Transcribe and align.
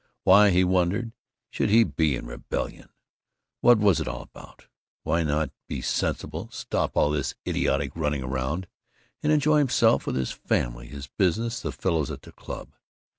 Why, 0.23 0.49
he 0.49 0.63
wondered, 0.63 1.11
should 1.51 1.69
he 1.69 1.83
be 1.83 2.15
in 2.15 2.25
rebellion? 2.25 2.89
What 3.59 3.77
was 3.77 3.99
it 4.01 4.07
all 4.07 4.23
about? 4.23 4.65
"Why 5.03 5.21
not 5.21 5.51
be 5.67 5.79
sensible; 5.81 6.49
stop 6.51 6.97
all 6.97 7.11
this 7.11 7.35
idiotic 7.47 7.91
running 7.95 8.23
around, 8.23 8.65
and 9.21 9.31
enjoy 9.31 9.59
himself 9.59 10.07
with 10.07 10.15
his 10.15 10.31
family, 10.31 10.87
his 10.87 11.05
business, 11.05 11.59
the 11.61 11.71
fellows 11.71 12.09
at 12.09 12.23
the 12.23 12.31
club?" 12.31 12.71